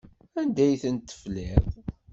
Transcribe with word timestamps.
Anda 0.41 0.61
ay 0.65 0.75
ten-tefliḍ? 0.83 1.65